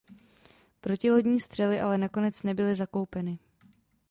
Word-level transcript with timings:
Protilodní 0.81 1.39
střely 1.39 1.81
ale 1.81 1.97
nakonec 1.97 2.43
nebyly 2.43 2.75
zakoupeny. 2.75 3.39